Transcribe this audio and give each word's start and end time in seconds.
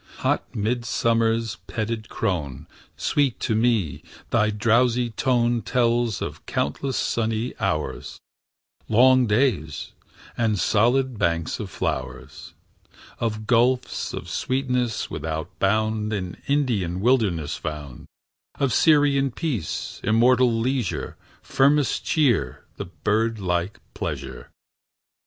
Hot 0.21 0.43
midsummer's 0.55 1.57
petted 1.67 2.09
crone, 2.09 2.65
Sweet 2.97 3.39
to 3.41 3.53
me 3.53 4.01
thy 4.31 4.49
drowsy 4.49 5.11
tone 5.11 5.61
Tells 5.61 6.23
of 6.23 6.43
countless 6.47 6.97
sunny 6.97 7.53
hours, 7.59 8.19
Long 8.89 9.27
days, 9.27 9.91
and 10.35 10.57
solid 10.57 11.19
banks 11.19 11.59
of 11.59 11.69
flowers; 11.69 12.55
Of 13.19 13.45
gulfs 13.45 14.11
of 14.11 14.27
sweetness 14.27 15.11
without 15.11 15.59
bound 15.59 16.11
In 16.13 16.41
Indian 16.47 16.99
wildernesses 16.99 17.57
found; 17.57 18.07
Of 18.59 18.73
Syrian 18.73 19.29
peace, 19.29 20.01
immortal 20.03 20.51
leisure, 20.51 21.15
Firmest 21.43 22.03
cheer, 22.03 22.65
and 22.79 22.89
birdlike 23.03 23.77
pleasure. 23.93 24.49